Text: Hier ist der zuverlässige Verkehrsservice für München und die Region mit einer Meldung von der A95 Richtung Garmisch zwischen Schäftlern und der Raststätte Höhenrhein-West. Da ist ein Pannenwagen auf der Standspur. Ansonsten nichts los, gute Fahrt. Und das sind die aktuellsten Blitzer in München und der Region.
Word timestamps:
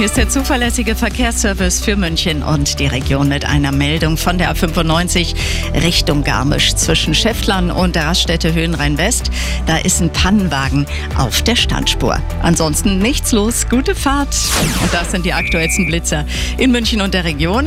Hier 0.00 0.06
ist 0.06 0.16
der 0.16 0.28
zuverlässige 0.28 0.94
Verkehrsservice 0.94 1.80
für 1.80 1.96
München 1.96 2.44
und 2.44 2.78
die 2.78 2.86
Region 2.86 3.26
mit 3.26 3.44
einer 3.44 3.72
Meldung 3.72 4.16
von 4.16 4.38
der 4.38 4.54
A95 4.54 5.34
Richtung 5.74 6.22
Garmisch 6.22 6.76
zwischen 6.76 7.16
Schäftlern 7.16 7.72
und 7.72 7.96
der 7.96 8.04
Raststätte 8.04 8.54
Höhenrhein-West. 8.54 9.32
Da 9.66 9.78
ist 9.78 10.00
ein 10.00 10.12
Pannenwagen 10.12 10.86
auf 11.16 11.42
der 11.42 11.56
Standspur. 11.56 12.22
Ansonsten 12.42 13.00
nichts 13.00 13.32
los, 13.32 13.68
gute 13.68 13.96
Fahrt. 13.96 14.36
Und 14.80 14.94
das 14.94 15.10
sind 15.10 15.26
die 15.26 15.32
aktuellsten 15.32 15.86
Blitzer 15.86 16.24
in 16.58 16.70
München 16.70 17.00
und 17.00 17.12
der 17.12 17.24
Region. 17.24 17.66